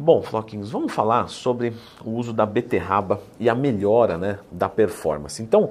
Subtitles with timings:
[0.00, 5.42] Bom, Floquinhos, vamos falar sobre o uso da beterraba e a melhora né, da performance.
[5.42, 5.70] Então,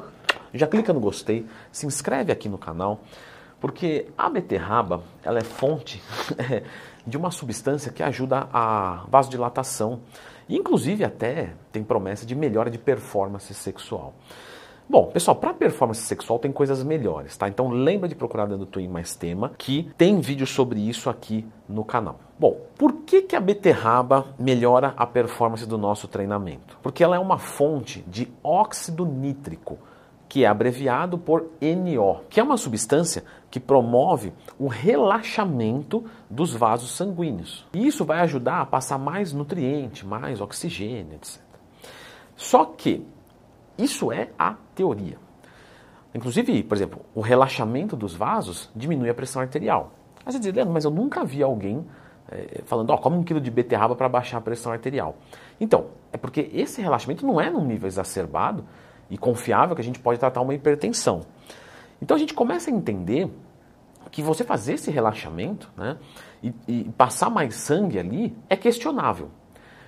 [0.54, 3.00] já clica no gostei, se inscreve aqui no canal,
[3.58, 6.04] porque a beterraba ela é fonte
[7.08, 10.02] de uma substância que ajuda a vasodilatação
[10.50, 14.14] inclusive até tem promessa de melhora de performance sexual.
[14.90, 17.50] Bom, pessoal, para performance sexual tem coisas melhores, tá?
[17.50, 21.46] Então lembra de procurar dentro do Twin Mais Tema, que tem vídeo sobre isso aqui
[21.68, 22.22] no canal.
[22.40, 26.78] Bom, por que, que a beterraba melhora a performance do nosso treinamento?
[26.82, 29.78] Porque ela é uma fonte de óxido nítrico,
[30.30, 36.92] que é abreviado por NO, que é uma substância que promove o relaxamento dos vasos
[36.96, 37.66] sanguíneos.
[37.74, 41.42] E isso vai ajudar a passar mais nutriente, mais oxigênio, etc.
[42.38, 43.06] Só que
[43.78, 45.18] isso é a teoria.
[46.14, 49.92] Inclusive, por exemplo, o relaxamento dos vasos diminui a pressão arterial.
[50.26, 51.86] Aí você diz, Leandro, mas eu nunca vi alguém
[52.30, 55.16] é, falando, ó, oh, come um quilo de beterraba para baixar a pressão arterial.
[55.60, 58.66] Então, é porque esse relaxamento não é num nível exacerbado
[59.10, 61.22] e confiável que a gente pode tratar uma hipertensão.
[62.02, 63.32] Então a gente começa a entender
[64.12, 65.98] que você fazer esse relaxamento né,
[66.42, 69.30] e, e passar mais sangue ali é questionável.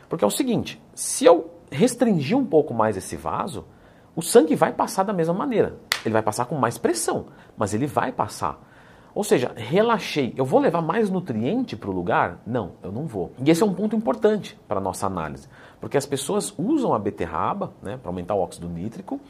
[0.07, 3.65] Porque é o seguinte, se eu restringir um pouco mais esse vaso,
[4.19, 5.77] o sangue vai passar da mesma maneira.
[6.03, 8.59] Ele vai passar com mais pressão, mas ele vai passar.
[9.15, 10.33] Ou seja, relaxei.
[10.35, 12.41] Eu vou levar mais nutriente para o lugar?
[12.45, 13.31] Não, eu não vou.
[13.41, 15.47] E esse é um ponto importante para a nossa análise,
[15.79, 19.21] porque as pessoas usam a beterraba né, para aumentar o óxido nítrico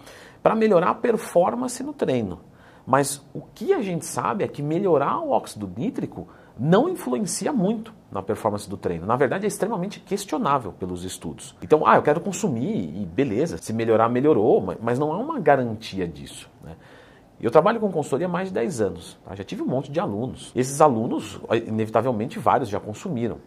[0.41, 2.39] para melhorar a performance no treino.
[2.83, 7.93] Mas o que a gente sabe é que melhorar o óxido nítrico não influencia muito
[8.11, 9.05] na performance do treino.
[9.05, 11.55] Na verdade, é extremamente questionável pelos estudos.
[11.61, 16.07] Então, ah, eu quero consumir e beleza, se melhorar, melhorou, mas não há uma garantia
[16.07, 16.49] disso.
[16.63, 16.75] Né?
[17.41, 19.17] Eu trabalho com consultoria há mais de 10 anos.
[19.23, 19.33] Tá?
[19.33, 20.51] Já tive um monte de alunos.
[20.55, 23.37] Esses alunos, inevitavelmente, vários já consumiram.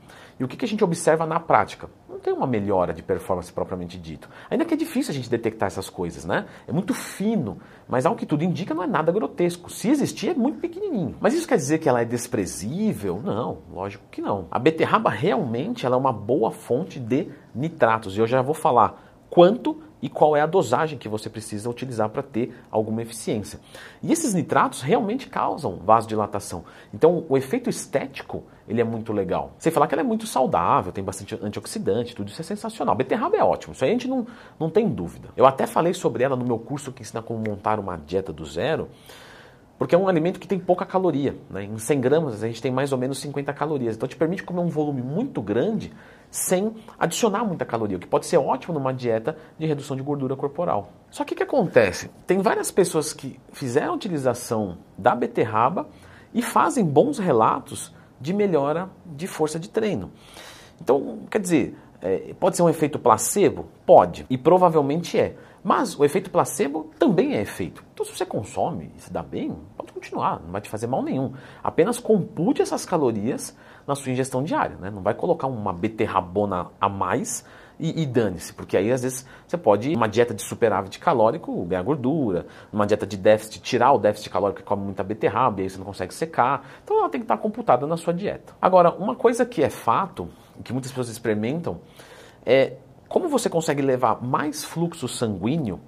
[0.40, 1.90] E o que, que a gente observa na prática?
[2.22, 4.28] Tem uma melhora de performance propriamente dito.
[4.48, 6.46] Ainda que é difícil a gente detectar essas coisas, né?
[6.66, 9.70] É muito fino, mas ao que tudo indica não é nada grotesco.
[9.70, 11.16] Se existir, é muito pequenininho.
[11.20, 13.20] Mas isso quer dizer que ela é desprezível?
[13.22, 14.46] Não, lógico que não.
[14.50, 18.16] A beterraba realmente ela é uma boa fonte de nitratos.
[18.16, 22.08] E eu já vou falar quanto e qual é a dosagem que você precisa utilizar
[22.10, 23.60] para ter alguma eficiência.
[24.02, 26.64] E esses nitratos realmente causam vasodilatação.
[26.92, 29.52] Então, o efeito estético, ele é muito legal.
[29.58, 32.96] Sem falar que ela é muito saudável, tem bastante antioxidante, tudo isso é sensacional.
[32.96, 34.26] Beterraba é ótimo, isso aí a gente não,
[34.58, 35.28] não tem dúvida.
[35.36, 38.44] Eu até falei sobre ela no meu curso que ensina como montar uma dieta do
[38.44, 38.88] zero,
[39.82, 41.34] porque é um alimento que tem pouca caloria.
[41.50, 41.64] Né?
[41.64, 43.96] Em 100 gramas a gente tem mais ou menos 50 calorias.
[43.96, 45.92] Então te permite comer um volume muito grande
[46.30, 50.36] sem adicionar muita caloria, o que pode ser ótimo numa dieta de redução de gordura
[50.36, 50.92] corporal.
[51.10, 52.08] Só que o que acontece?
[52.28, 55.88] Tem várias pessoas que fizeram a utilização da beterraba
[56.32, 60.12] e fazem bons relatos de melhora de força de treino.
[60.80, 63.66] Então, quer dizer, é, pode ser um efeito placebo?
[63.86, 65.36] Pode, e provavelmente é.
[65.62, 67.84] Mas o efeito placebo também é efeito.
[67.94, 71.02] Então, se você consome e se dá bem, pode continuar, não vai te fazer mal
[71.02, 71.32] nenhum.
[71.62, 74.76] Apenas compute essas calorias na sua ingestão diária.
[74.80, 74.90] Né?
[74.90, 77.44] Não vai colocar uma beterrabona a mais
[77.78, 81.82] e, e dane-se, porque aí às vezes você pode, uma dieta de superávit calórico, ganhar
[81.82, 85.70] gordura, uma dieta de déficit, tirar o déficit calórico que come muita beterraba, e aí
[85.70, 86.64] você não consegue secar.
[86.84, 88.54] Então ela tem que estar computada na sua dieta.
[88.60, 90.28] Agora, uma coisa que é fato,
[90.64, 91.80] que muitas pessoas experimentam,
[92.44, 92.74] é
[93.08, 95.80] como você consegue levar mais fluxo sanguíneo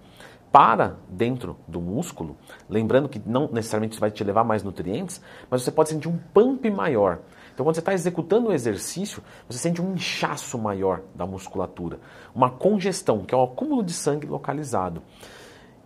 [0.52, 2.36] para dentro do músculo,
[2.68, 5.20] lembrando que não necessariamente vai te levar mais nutrientes,
[5.50, 7.18] mas você pode sentir um pump maior.
[7.52, 11.98] Então, quando você está executando o exercício, você sente um inchaço maior da musculatura,
[12.34, 15.02] uma congestão, que é o acúmulo de sangue localizado.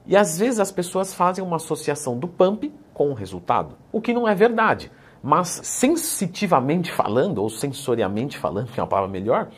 [0.07, 4.13] E às vezes as pessoas fazem uma associação do pump com o resultado, o que
[4.13, 4.91] não é verdade.
[5.23, 9.49] Mas sensitivamente falando, ou sensoriamente falando, que é uma palavra melhor,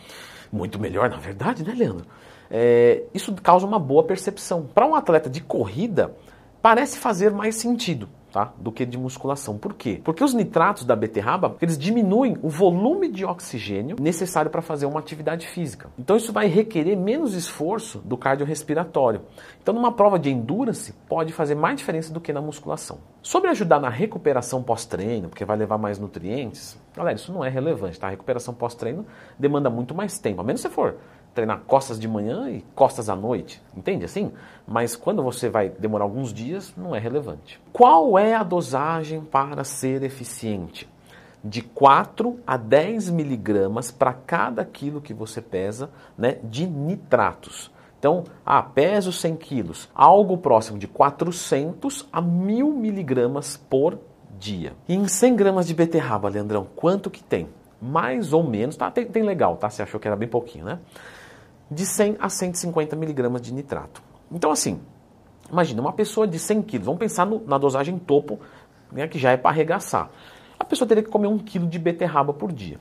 [0.53, 2.07] muito melhor, na verdade, né, Leandro?
[2.51, 4.69] É, isso causa uma boa percepção.
[4.75, 6.15] Para um atleta de corrida,
[6.61, 8.09] parece fazer mais sentido.
[8.31, 8.53] Tá?
[8.59, 9.59] do que de musculação.
[9.59, 10.01] Por quê?
[10.05, 15.01] Porque os nitratos da beterraba, eles diminuem o volume de oxigênio necessário para fazer uma
[15.01, 15.91] atividade física.
[15.99, 19.23] Então isso vai requerer menos esforço do cardiorrespiratório.
[19.61, 22.99] Então numa prova de endurance pode fazer mais diferença do que na musculação.
[23.21, 27.99] Sobre ajudar na recuperação pós-treino, porque vai levar mais nutrientes, galera, isso não é relevante,
[27.99, 28.07] tá?
[28.07, 29.05] A recuperação pós-treino
[29.39, 30.97] demanda muito mais tempo, a menos se for
[31.35, 34.33] treinar costas de manhã e costas à noite, entende assim?
[34.67, 37.61] Mas quando você vai demorar alguns dias, não é relevante.
[37.73, 40.89] Qual é a dosagem para ser eficiente?
[41.43, 47.71] De 4 a 10 miligramas para cada quilo que você pesa né, de nitratos.
[47.99, 53.99] Então, ah, peso 100 quilos, algo próximo de 400 a 1000 miligramas por
[54.39, 54.75] dia.
[54.89, 57.49] E em 100 gramas de beterraba, Leandrão, quanto que tem?
[57.81, 58.91] mais ou menos, tá?
[58.91, 59.71] Tem, tem legal, tá?
[59.71, 60.79] Você achou que era bem pouquinho, né?
[61.71, 64.03] De 100 a 150 miligramas de nitrato.
[64.31, 64.81] Então, assim,
[65.51, 68.41] imagina uma pessoa de 100 quilos, vamos pensar no, na dosagem topo,
[68.91, 70.11] né, que já é para arregaçar.
[70.59, 72.79] A pessoa teria que comer um quilo de beterraba por dia.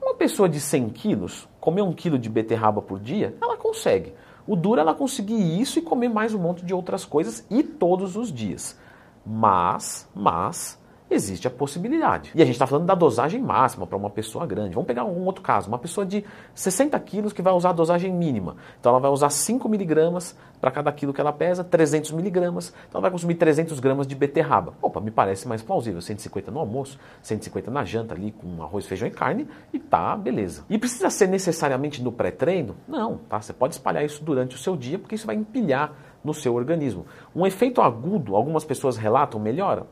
[0.00, 4.12] Uma pessoa de 100 quilos, comer um quilo de beterraba por dia, ela consegue.
[4.46, 7.62] O duro é ela conseguir isso e comer mais um monte de outras coisas e
[7.62, 8.76] todos os dias.
[9.24, 10.81] Mas, mas,
[11.12, 12.30] existe a possibilidade.
[12.34, 14.74] E a gente está falando da dosagem máxima para uma pessoa grande.
[14.74, 16.24] Vamos pegar um outro caso, uma pessoa de
[16.54, 18.56] 60 quilos que vai usar a dosagem mínima.
[18.80, 22.72] Então ela vai usar 5 miligramas para cada quilo que ela pesa, 300 miligramas.
[22.88, 24.74] Então ela vai consumir 300 gramas de beterraba.
[24.80, 26.00] Opa, me parece mais plausível.
[26.00, 30.64] 150 no almoço, 150 na janta ali com arroz, feijão e carne e tá, beleza.
[30.70, 32.76] E precisa ser necessariamente no pré-treino?
[32.86, 33.40] Não, tá?
[33.40, 35.92] Você pode espalhar isso durante o seu dia porque isso vai empilhar
[36.24, 37.06] no seu organismo.
[37.34, 39.86] Um efeito agudo, algumas pessoas relatam, melhora?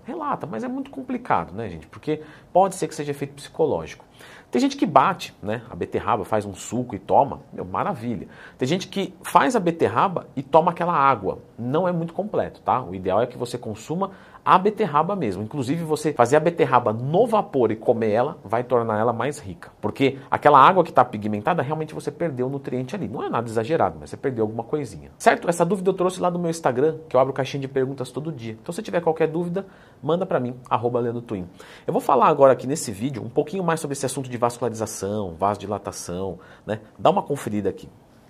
[0.51, 1.87] Mas é muito complicado, né, gente?
[1.87, 2.23] Porque
[2.53, 4.05] pode ser que seja efeito psicológico.
[4.51, 5.63] Tem gente que bate, né?
[5.71, 8.27] A beterraba faz um suco e toma, meu, maravilha.
[8.59, 11.39] Tem gente que faz a beterraba e toma aquela água.
[11.57, 12.83] Não é muito completo, tá?
[12.83, 14.11] O ideal é que você consuma
[14.45, 15.43] a beterraba mesmo.
[15.43, 19.71] Inclusive, você fazer a beterraba no vapor e comer ela vai tornar ela mais rica.
[19.81, 23.07] Porque aquela água que está pigmentada, realmente você perdeu o nutriente ali.
[23.07, 25.11] Não é nada exagerado, mas você perdeu alguma coisinha.
[25.19, 25.49] Certo?
[25.49, 28.33] Essa dúvida eu trouxe lá do meu Instagram, que eu abro caixinha de perguntas todo
[28.33, 28.57] dia.
[28.61, 29.67] Então, se tiver qualquer dúvida,
[30.03, 31.47] manda para mim, arroba Twin.
[31.87, 35.35] Eu vou falar agora aqui nesse vídeo um pouquinho mais sobre esse assunto de vascularização,
[35.35, 36.81] vasodilatação, né?
[36.99, 37.89] Dá uma conferida aqui.